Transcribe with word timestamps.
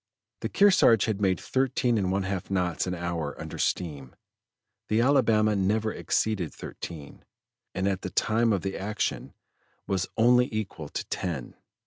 The 0.39 0.49
Kearsarge 0.49 1.05
had 1.05 1.21
made 1.21 1.39
thirteen 1.39 1.95
and 1.95 2.11
one 2.11 2.23
half 2.23 2.49
knots 2.49 2.87
an 2.87 2.95
hour 2.95 3.39
under 3.39 3.59
steam, 3.59 4.15
the 4.87 4.99
Alabama 4.99 5.55
never 5.55 5.93
exceeded 5.93 6.51
thirteen, 6.51 7.23
and 7.75 7.87
at 7.87 8.01
the 8.01 8.09
time 8.09 8.51
of 8.51 8.63
the 8.63 8.75
action 8.75 9.35
was 9.85 10.07
only 10.17 10.49
equal 10.51 10.89
to 10.89 11.05
ten. 11.09 11.53